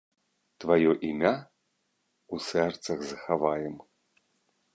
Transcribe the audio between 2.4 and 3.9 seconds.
сэрцах захаваем.